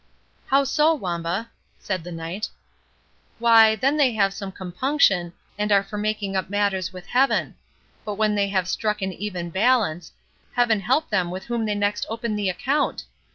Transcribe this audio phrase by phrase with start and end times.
[0.47, 2.49] "How so, Wamba?" said the Knight.
[3.37, 7.53] "Why, then they have some compunction, and are for making up matters with Heaven.
[8.03, 10.11] But when they have struck an even balance,
[10.55, 13.03] Heaven help them with whom they next open the account!